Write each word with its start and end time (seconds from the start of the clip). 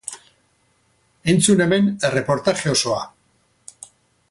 Entzun 1.33 1.61
hemen 1.65 1.91
erreportaje 2.11 2.73
osoa! 2.73 3.05